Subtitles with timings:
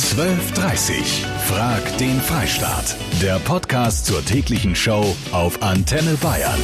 [0.00, 2.96] 12.30 Frag den Freistaat.
[3.20, 6.58] Der Podcast zur täglichen Show auf Antenne Bayern.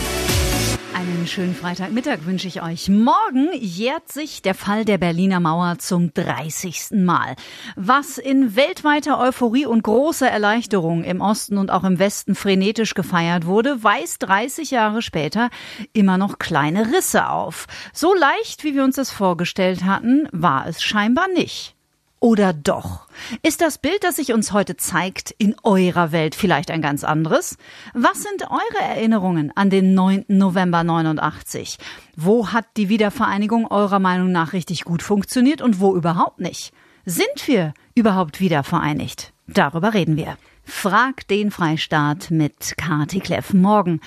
[0.94, 2.88] Einen schönen Freitagmittag wünsche ich euch.
[2.88, 6.92] Morgen jährt sich der Fall der Berliner Mauer zum 30.
[6.92, 7.36] Mal.
[7.76, 13.46] Was in weltweiter Euphorie und großer Erleichterung im Osten und auch im Westen frenetisch gefeiert
[13.46, 15.50] wurde, weist 30 Jahre später
[15.92, 17.66] immer noch kleine Risse auf.
[17.92, 21.75] So leicht, wie wir uns das vorgestellt hatten, war es scheinbar nicht.
[22.18, 23.06] Oder doch?
[23.42, 27.58] Ist das Bild, das sich uns heute zeigt, in eurer Welt vielleicht ein ganz anderes?
[27.92, 30.24] Was sind eure Erinnerungen an den 9.
[30.28, 31.78] November 89?
[32.16, 36.72] Wo hat die Wiedervereinigung eurer Meinung nach richtig gut funktioniert und wo überhaupt nicht?
[37.04, 39.32] Sind wir überhaupt wieder vereinigt?
[39.46, 40.38] Darüber reden wir.
[40.64, 43.52] Frag den Freistaat mit Kati Kleff.
[43.52, 44.00] Morgen,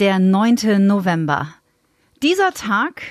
[0.00, 0.86] der 9.
[0.86, 1.54] November.
[2.22, 3.02] Dieser Tag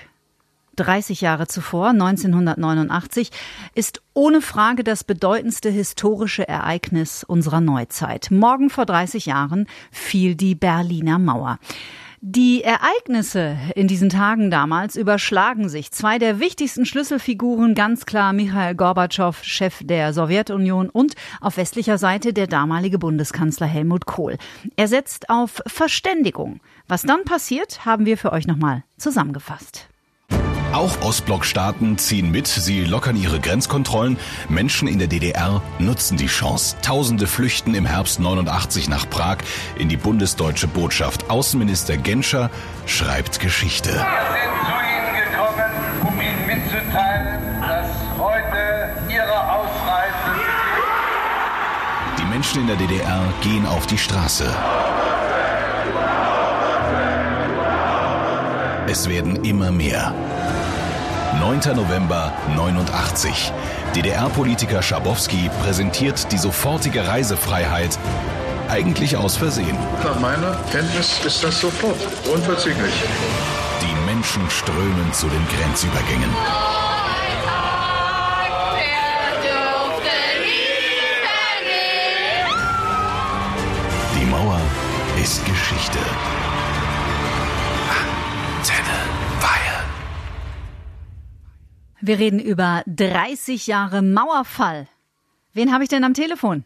[0.76, 3.32] 30 Jahre zuvor, 1989,
[3.76, 8.30] ist ohne Frage das bedeutendste historische Ereignis unserer Neuzeit.
[8.32, 11.60] Morgen vor 30 Jahren fiel die Berliner Mauer.
[12.26, 15.92] Die Ereignisse in diesen Tagen damals überschlagen sich.
[15.92, 22.32] Zwei der wichtigsten Schlüsselfiguren, ganz klar Michael Gorbatschow, Chef der Sowjetunion und auf westlicher Seite
[22.32, 24.38] der damalige Bundeskanzler Helmut Kohl.
[24.78, 26.62] Er setzt auf Verständigung.
[26.88, 29.90] Was dann passiert, haben wir für euch nochmal zusammengefasst.
[30.74, 34.18] Auch Ostblockstaaten ziehen mit, sie lockern ihre Grenzkontrollen.
[34.50, 36.76] Menschen in der DDR nutzen die Chance.
[36.82, 39.38] Tausende flüchten im Herbst 89 nach Prag
[39.78, 41.30] in die bundesdeutsche Botschaft.
[41.30, 42.50] Außenminister Genscher
[42.88, 43.92] schreibt Geschichte.
[43.92, 45.72] Wir sind zu Ihnen gekommen,
[46.08, 50.42] um Ihnen mitzuteilen, dass heute Ihre Ausreise.
[52.18, 54.52] Die Menschen in der DDR gehen auf die Straße.
[58.88, 60.14] Es werden immer mehr.
[61.40, 61.76] 9.
[61.76, 63.52] November 89.
[63.96, 67.98] DDR-Politiker Schabowski präsentiert die sofortige Reisefreiheit
[68.70, 69.78] eigentlich aus Versehen.
[70.04, 71.98] Nach meiner Kenntnis ist das sofort,
[72.34, 72.94] unverzüglich.
[73.82, 76.30] Die Menschen strömen zu den Grenzübergängen.
[84.20, 84.62] Die Mauer
[85.22, 86.00] ist Geschichte.
[92.06, 94.88] Wir reden über 30 Jahre Mauerfall.
[95.54, 96.66] Wen habe ich denn am Telefon?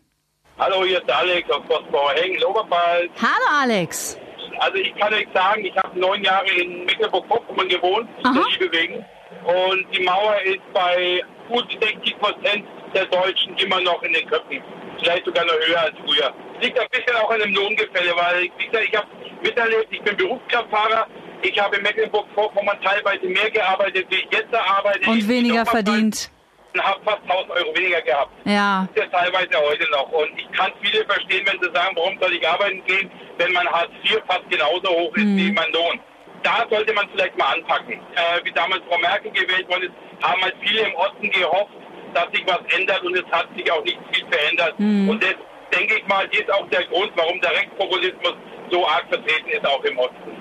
[0.58, 3.12] Hallo, hier ist Alex aus Postbauer Hengen, Oberpfalz.
[3.22, 4.18] Hallo Alex.
[4.58, 9.06] Also ich kann euch sagen, ich habe neun Jahre in Mecklenburg-Vorpommern gewohnt, der Liebe wegen.
[9.46, 12.66] Und die Mauer ist bei gut 60 Prozent
[12.96, 14.60] der Deutschen immer noch in den Köpfen.
[14.98, 16.34] Vielleicht sogar noch höher als früher.
[16.62, 19.08] Liegt ein bisschen auch an dem Lohngefälle, weil gesagt, ich habe
[19.44, 21.06] miterlebt, ich bin Berufskraftfahrer.
[21.42, 25.10] Ich habe in Mecklenburg-Vorpommern teilweise mehr gearbeitet, wie ich jetzt arbeite.
[25.10, 26.32] Und weniger verdient.
[26.74, 28.32] Und habe fast 1000 Euro weniger gehabt.
[28.46, 28.88] Ja.
[28.94, 30.12] Das ist ja teilweise heute noch.
[30.12, 33.68] Und ich kann viele verstehen, wenn sie sagen, warum soll ich arbeiten gehen, wenn mein
[33.68, 36.00] Hartz IV fast genauso hoch ist wie mein Lohn.
[36.44, 37.94] Da sollte man vielleicht mal anpacken.
[37.94, 41.72] Äh, wie damals Frau Merkel gewählt worden ist, haben halt viele im Osten gehofft,
[42.14, 44.76] dass sich was ändert und es hat sich auch nicht viel verändert.
[45.10, 45.36] Und das,
[45.74, 48.34] denke ich mal, ist auch der Grund, warum der Rechtspopulismus
[48.72, 50.32] so arg vertreten ist, auch im Osten.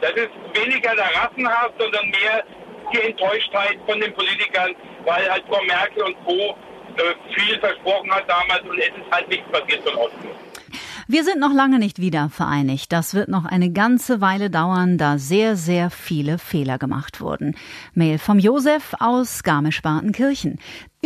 [0.00, 2.44] Das ist weniger der Rassenhass, sondern mehr
[2.92, 4.74] die Enttäuschtheit von den Politikern,
[5.04, 6.56] weil halt Frau Merkel und Co.
[6.96, 10.28] Äh, viel versprochen hat damals und es ist halt nichts passiert von Osten.
[11.08, 12.90] Wir sind noch lange nicht wieder vereinigt.
[12.90, 17.56] Das wird noch eine ganze Weile dauern, da sehr, sehr viele Fehler gemacht wurden.
[17.94, 20.58] Mail vom Josef aus Garmisch-Partenkirchen.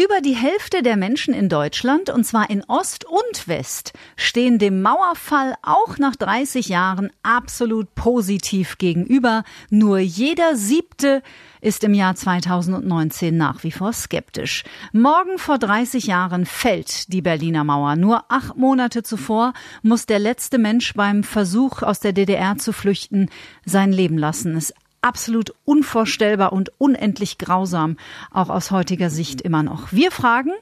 [0.02, 4.80] Über die Hälfte der Menschen in Deutschland, und zwar in Ost und West, stehen dem
[4.80, 9.44] Mauerfall auch nach 30 Jahren absolut positiv gegenüber.
[9.68, 11.22] Nur jeder siebte
[11.60, 14.64] ist im Jahr 2019 nach wie vor skeptisch.
[14.94, 17.96] Morgen vor 30 Jahren fällt die Berliner Mauer.
[17.96, 23.28] Nur acht Monate zuvor muss der letzte Mensch beim Versuch aus der DDR zu flüchten
[23.66, 24.56] sein Leben lassen.
[24.56, 24.72] Es
[25.02, 27.96] absolut unvorstellbar und unendlich grausam,
[28.30, 29.92] auch aus heutiger Sicht immer noch.
[29.92, 30.52] Wir fragen,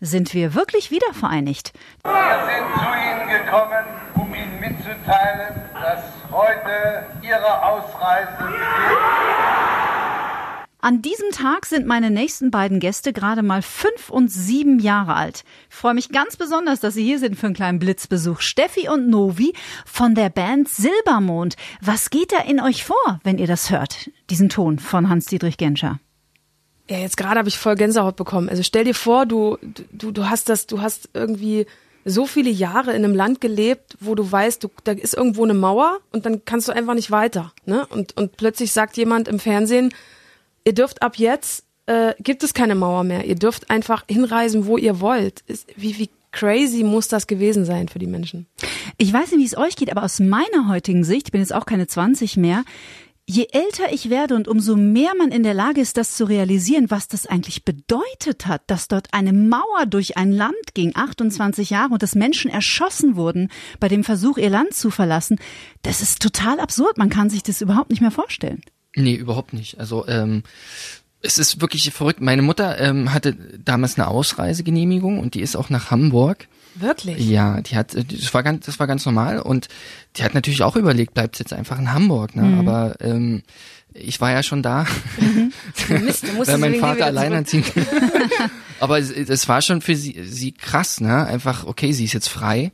[0.00, 1.72] sind wir wirklich wieder vereinigt?
[2.04, 3.84] Wir sind zu Ihnen gekommen,
[4.14, 8.54] um Ihnen mitzuteilen, dass heute Ihre Ausreise
[10.78, 15.42] An diesem Tag sind meine nächsten beiden Gäste gerade mal fünf und sieben Jahre alt.
[15.70, 18.40] Ich freue mich ganz besonders, dass Sie hier sind für einen kleinen Blitzbesuch.
[18.40, 19.54] Steffi und Novi
[19.86, 21.56] von der Band Silbermond.
[21.80, 24.10] Was geht da in euch vor, wenn ihr das hört?
[24.28, 25.98] Diesen Ton von Hans-Dietrich Genscher.
[26.88, 28.48] Ja, jetzt gerade habe ich voll Gänsehaut bekommen.
[28.48, 29.58] Also stell dir vor, du,
[29.90, 31.66] du, du hast das, du hast irgendwie
[32.04, 35.54] so viele Jahre in einem Land gelebt, wo du weißt, du, da ist irgendwo eine
[35.54, 37.52] Mauer und dann kannst du einfach nicht weiter.
[37.64, 37.84] Ne?
[37.86, 39.92] Und, und plötzlich sagt jemand im Fernsehen,
[40.66, 43.24] ihr dürft ab jetzt äh, gibt es keine Mauer mehr.
[43.24, 45.42] Ihr dürft einfach hinreisen, wo ihr wollt.
[45.46, 48.46] Ist, wie, wie crazy muss das gewesen sein für die Menschen?
[48.98, 51.54] Ich weiß nicht, wie es euch geht, aber aus meiner heutigen Sicht, ich bin jetzt
[51.54, 52.64] auch keine 20 mehr,
[53.28, 56.92] Je älter ich werde und umso mehr man in der Lage ist, das zu realisieren,
[56.92, 61.92] was das eigentlich bedeutet hat, dass dort eine Mauer durch ein Land ging, 28 Jahre,
[61.92, 65.40] und dass Menschen erschossen wurden bei dem Versuch, ihr Land zu verlassen,
[65.82, 66.98] das ist total absurd.
[66.98, 68.60] Man kann sich das überhaupt nicht mehr vorstellen.
[68.96, 69.78] Nee, überhaupt nicht.
[69.78, 70.42] Also ähm,
[71.22, 72.20] es ist wirklich verrückt.
[72.20, 73.34] Meine Mutter ähm, hatte
[73.64, 76.48] damals eine Ausreisegenehmigung und die ist auch nach Hamburg.
[76.74, 77.18] Wirklich?
[77.18, 79.68] Ja, die hat, das war ganz, das war ganz normal und
[80.16, 82.42] die hat natürlich auch überlegt, bleibt jetzt einfach in Hamburg, ne?
[82.42, 82.58] Mhm.
[82.60, 83.42] Aber ähm,
[83.94, 84.86] ich war ja schon da,
[85.18, 85.52] mhm.
[86.04, 87.72] Mist, weil mein Vater alleinerziehend.
[88.80, 91.26] Aber es, es war schon für sie, sie krass, ne?
[91.26, 92.72] Einfach, okay, sie ist jetzt frei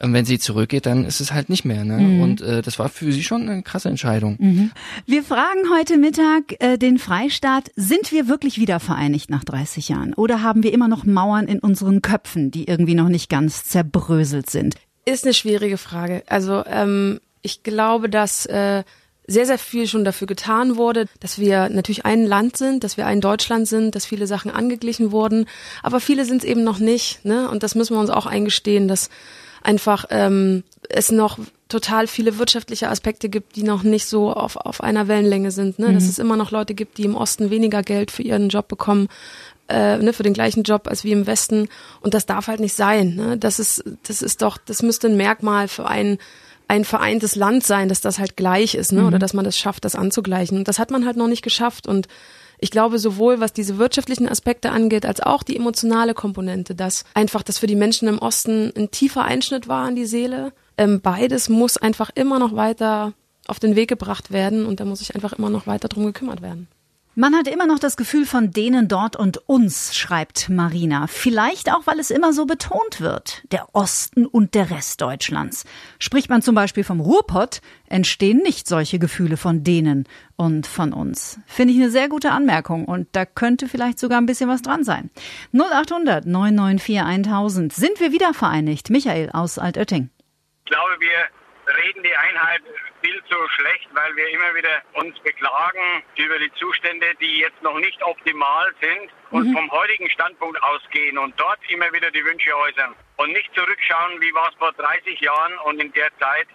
[0.00, 1.84] und wenn sie zurückgeht, dann ist es halt nicht mehr.
[1.84, 1.98] Ne?
[1.98, 2.20] Mhm.
[2.20, 4.36] Und äh, das war für sie schon eine krasse Entscheidung.
[4.38, 4.70] Mhm.
[5.06, 10.14] Wir fragen heute Mittag äh, den Freistaat, sind wir wirklich wieder vereinigt nach 30 Jahren?
[10.14, 14.50] Oder haben wir immer noch Mauern in unseren Köpfen, die irgendwie noch nicht ganz zerbröselt
[14.50, 14.76] sind?
[15.04, 16.22] Ist eine schwierige Frage.
[16.26, 18.84] Also ähm, ich glaube, dass äh,
[19.26, 23.06] sehr, sehr viel schon dafür getan wurde, dass wir natürlich ein Land sind, dass wir
[23.06, 25.46] ein Deutschland sind, dass viele Sachen angeglichen wurden,
[25.82, 27.24] aber viele sind es eben noch nicht.
[27.24, 27.48] Ne?
[27.48, 29.10] Und das müssen wir uns auch eingestehen, dass
[29.68, 31.38] einfach ähm, es noch
[31.68, 35.78] total viele wirtschaftliche Aspekte gibt, die noch nicht so auf, auf einer Wellenlänge sind.
[35.78, 35.88] Ne?
[35.88, 35.94] Mhm.
[35.94, 39.08] Dass es immer noch Leute gibt, die im Osten weniger Geld für ihren Job bekommen,
[39.68, 41.68] äh, ne, für den gleichen Job als wie im Westen.
[42.00, 43.16] Und das darf halt nicht sein.
[43.16, 43.36] Ne?
[43.36, 46.18] Das ist, das ist doch, das müsste ein Merkmal für ein
[46.70, 49.00] ein vereintes Land sein, dass das halt gleich ist, ne?
[49.00, 49.06] Mhm.
[49.06, 50.58] Oder dass man das schafft, das anzugleichen.
[50.58, 51.86] Und das hat man halt noch nicht geschafft.
[51.86, 52.08] Und
[52.58, 57.42] ich glaube sowohl, was diese wirtschaftlichen Aspekte angeht, als auch die emotionale Komponente, dass einfach
[57.42, 60.52] das für die Menschen im Osten ein tiefer Einschnitt war in die Seele.
[60.76, 63.12] Ähm, beides muss einfach immer noch weiter
[63.46, 66.42] auf den Weg gebracht werden und da muss sich einfach immer noch weiter drum gekümmert
[66.42, 66.68] werden.
[67.20, 71.08] Man hat immer noch das Gefühl von denen dort und uns, schreibt Marina.
[71.08, 73.42] Vielleicht auch, weil es immer so betont wird.
[73.50, 75.64] Der Osten und der Rest Deutschlands.
[75.98, 80.04] Spricht man zum Beispiel vom Ruhrpott, entstehen nicht solche Gefühle von denen
[80.36, 81.40] und von uns.
[81.48, 84.84] Finde ich eine sehr gute Anmerkung und da könnte vielleicht sogar ein bisschen was dran
[84.84, 85.10] sein.
[85.52, 87.72] 0800 994 1000.
[87.72, 88.90] Sind wir wieder vereinigt?
[88.90, 90.10] Michael aus Altötting.
[90.66, 91.26] Ich glaube, wir
[91.76, 92.62] reden die Einheit
[93.02, 97.78] viel zu schlecht, weil wir immer wieder uns beklagen über die Zustände, die jetzt noch
[97.78, 99.54] nicht optimal sind und mhm.
[99.54, 104.32] vom heutigen Standpunkt ausgehen und dort immer wieder die Wünsche äußern und nicht zurückschauen, wie
[104.34, 106.48] war es vor 30 Jahren und in der Zeit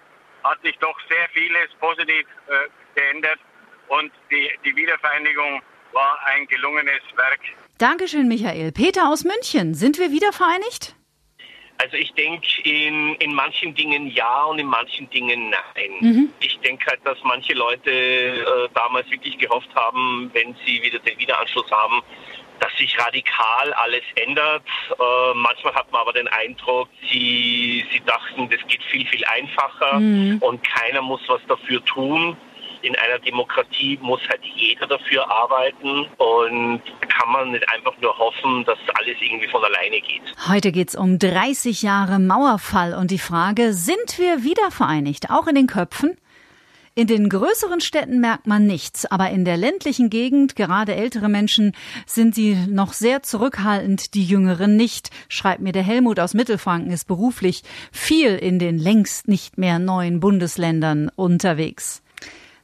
[0.44, 3.40] hat sich doch sehr vieles positiv äh, geändert
[3.88, 5.62] und die, die Wiedervereinigung
[5.94, 7.40] war ein gelungenes Werk.
[7.78, 8.72] Dankeschön, Michael.
[8.72, 10.96] Peter aus München, sind wir wieder vereinigt?
[11.78, 15.92] Also ich denke in, in manchen Dingen ja und in manchen Dingen nein.
[16.00, 16.30] Mhm.
[16.40, 21.18] Ich denke halt, dass manche Leute äh, damals wirklich gehofft haben, wenn sie wieder den
[21.18, 22.02] Wiederanschluss haben,
[22.60, 24.64] dass sich radikal alles ändert.
[24.92, 30.00] Äh, manchmal hat man aber den Eindruck, sie, sie dachten, das geht viel, viel einfacher
[30.00, 30.38] mhm.
[30.40, 32.38] und keiner muss was dafür tun
[32.84, 38.66] in einer Demokratie muss halt jeder dafür arbeiten und kann man nicht einfach nur hoffen,
[38.66, 40.22] dass alles irgendwie von alleine geht.
[40.48, 45.48] Heute geht es um 30 Jahre Mauerfall und die Frage, sind wir wieder vereinigt, auch
[45.48, 46.18] in den Köpfen?
[46.96, 51.72] In den größeren Städten merkt man nichts, aber in der ländlichen Gegend, gerade ältere Menschen,
[52.06, 57.08] sind sie noch sehr zurückhaltend, die Jüngeren nicht, schreibt mir der Helmut aus Mittelfranken, ist
[57.08, 62.03] beruflich viel in den längst nicht mehr neuen Bundesländern unterwegs.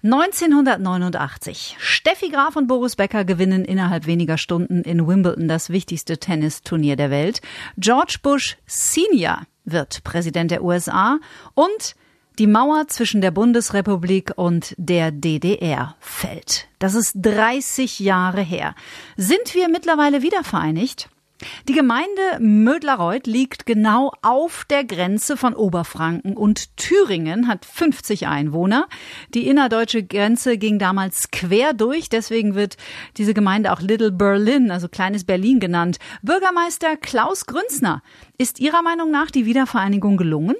[0.01, 1.75] 1989.
[1.77, 7.11] Steffi Graf und Boris Becker gewinnen innerhalb weniger Stunden in Wimbledon das wichtigste Tennisturnier der
[7.11, 7.41] Welt.
[7.77, 11.19] George Bush Senior wird Präsident der USA
[11.53, 11.95] und
[12.39, 16.69] die Mauer zwischen der Bundesrepublik und der DDR fällt.
[16.79, 18.75] Das ist 30 Jahre her.
[19.17, 21.09] Sind wir mittlerweile wieder vereinigt?
[21.67, 28.87] Die Gemeinde Mödlareuth liegt genau auf der Grenze von Oberfranken und Thüringen hat 50 Einwohner.
[29.33, 32.75] Die innerdeutsche Grenze ging damals quer durch, deswegen wird
[33.17, 35.97] diese Gemeinde auch Little Berlin, also kleines Berlin genannt.
[36.21, 38.03] Bürgermeister Klaus Grünzner,
[38.37, 40.55] ist Ihrer Meinung nach die Wiedervereinigung gelungen?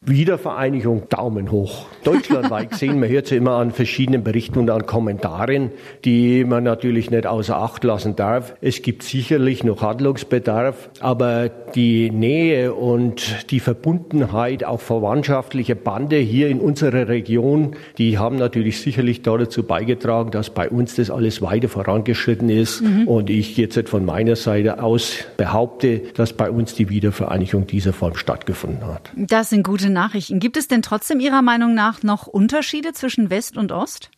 [0.00, 1.86] Wiedervereinigung Daumen hoch.
[2.04, 5.72] Deutschlandweit gesehen, man hört sie immer an verschiedenen Berichten und an Kommentaren,
[6.04, 8.54] die man natürlich nicht außer Acht lassen darf.
[8.60, 16.48] Es gibt sicherlich noch Handlungsbedarf, aber die Nähe und die Verbundenheit, auch verwandtschaftliche Bande hier
[16.48, 21.68] in unserer Region, die haben natürlich sicherlich dazu beigetragen, dass bei uns das alles weiter
[21.68, 22.82] vorangeschritten ist.
[22.82, 23.08] Mhm.
[23.08, 28.14] Und ich jetzt von meiner Seite aus behaupte, dass bei uns die Wiedervereinigung dieser Form
[28.14, 29.10] stattgefunden hat.
[29.16, 30.40] Das sind gute Nachrichten.
[30.40, 34.10] Gibt es denn trotzdem Ihrer Meinung nach noch Unterschiede zwischen West und Ost?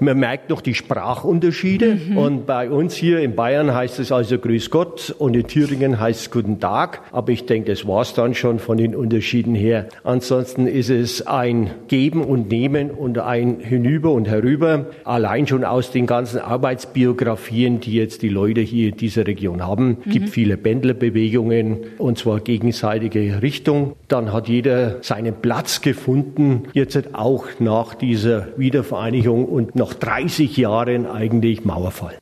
[0.00, 1.96] Man merkt noch die Sprachunterschiede.
[1.96, 2.18] Mhm.
[2.18, 6.20] Und bei uns hier in Bayern heißt es also Grüß Gott und in Thüringen heißt
[6.20, 7.00] es Guten Tag.
[7.12, 9.88] Aber ich denke, das war's dann schon von den Unterschieden her.
[10.04, 14.86] Ansonsten ist es ein Geben und Nehmen und ein Hinüber und Herüber.
[15.04, 19.98] Allein schon aus den ganzen Arbeitsbiografien, die jetzt die Leute hier in dieser Region haben,
[20.04, 20.10] mhm.
[20.10, 23.94] gibt viele Pendlerbewegungen und zwar gegenseitige Richtung.
[24.08, 26.64] Dann hat jeder seinen Platz gefunden.
[26.72, 32.18] Jetzt auch nach dieser Wiedervereinigung und nach 30 Jahren eigentlich Mauerfall.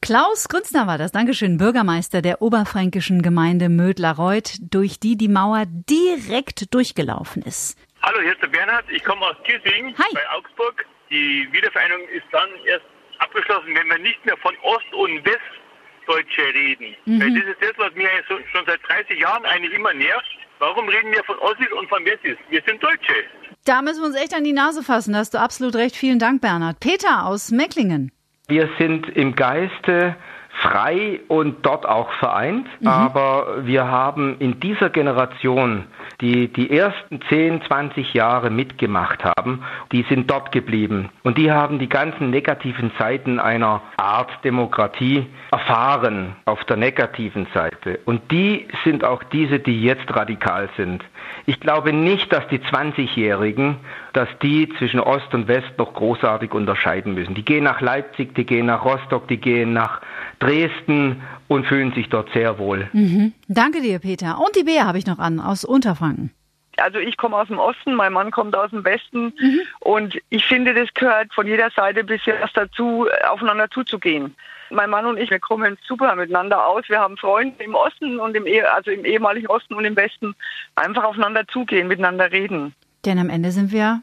[0.00, 6.72] Klaus Grünzner war das, Dankeschön, Bürgermeister der oberfränkischen Gemeinde Mödlareuth, durch die die Mauer direkt
[6.72, 7.76] durchgelaufen ist.
[8.02, 8.84] Hallo, hier ist der Bernhard.
[8.90, 10.86] Ich komme aus Kissing bei Augsburg.
[11.10, 12.84] Die Wiedervereinigung ist dann erst
[13.18, 16.94] abgeschlossen, wenn wir nicht mehr von Ost- und Westdeutsche reden.
[17.06, 17.20] Mhm.
[17.20, 20.38] Weil das ist das, was mir schon seit 30 Jahren eigentlich immer nervt.
[20.60, 22.36] Warum reden wir von Ossis und von Wessis?
[22.50, 23.24] Wir sind Deutsche.
[23.68, 25.12] Da müssen wir uns echt an die Nase fassen.
[25.12, 25.94] Da hast du absolut recht.
[25.94, 26.80] Vielen Dank, Bernhard.
[26.80, 28.10] Peter aus Mecklingen.
[28.48, 30.16] Wir sind im Geiste
[30.62, 32.88] frei und dort auch vereint, mhm.
[32.88, 35.84] aber wir haben in dieser Generation
[36.20, 39.62] die die ersten 10, 20 Jahre mitgemacht haben,
[39.92, 41.10] die sind dort geblieben.
[41.22, 48.00] Und die haben die ganzen negativen Seiten einer Art Demokratie erfahren auf der negativen Seite.
[48.04, 51.04] Und die sind auch diese, die jetzt radikal sind.
[51.46, 53.76] Ich glaube nicht, dass die 20-Jährigen,
[54.18, 57.36] dass die zwischen Ost und West noch großartig unterscheiden müssen.
[57.36, 60.00] Die gehen nach Leipzig, die gehen nach Rostock, die gehen nach
[60.40, 62.88] Dresden und fühlen sich dort sehr wohl.
[62.92, 63.32] Mhm.
[63.46, 64.40] Danke dir, Peter.
[64.40, 66.32] Und die Bea habe ich noch an aus Unterfranken.
[66.78, 69.60] Also ich komme aus dem Osten, mein Mann kommt aus dem Westen mhm.
[69.78, 74.34] und ich finde, das gehört von jeder Seite bisher dazu, aufeinander zuzugehen.
[74.70, 76.82] Mein Mann und ich, wir kommen super miteinander aus.
[76.88, 80.34] Wir haben Freunde im Osten und im, also im ehemaligen Osten und im Westen.
[80.74, 82.74] Einfach aufeinander zugehen, miteinander reden.
[83.04, 84.02] Denn am Ende sind wir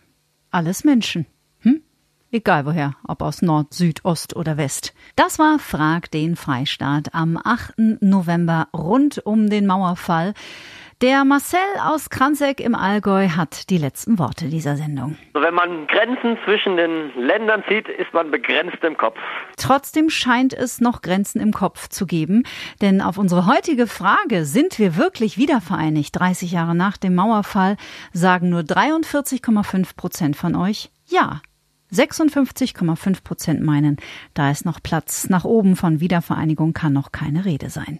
[0.56, 1.26] alles Menschen.
[2.32, 4.94] Egal woher, ob aus Nord, Süd, Ost oder West.
[5.16, 8.02] Das war Frag den Freistaat am 8.
[8.02, 10.34] November rund um den Mauerfall.
[11.02, 15.18] Der Marcel aus Kranzek im Allgäu hat die letzten Worte dieser Sendung.
[15.34, 19.18] Wenn man Grenzen zwischen den Ländern zieht, ist man begrenzt im Kopf.
[19.58, 22.44] Trotzdem scheint es noch Grenzen im Kopf zu geben.
[22.82, 27.75] Denn auf unsere heutige Frage, sind wir wirklich wiedervereinigt 30 Jahre nach dem Mauerfall,
[28.14, 31.42] sagen nur 43,5 Prozent von euch ja.
[31.94, 33.98] 56,5 Prozent meinen,
[34.34, 38.00] da ist noch Platz nach oben von Wiedervereinigung kann noch keine Rede sein.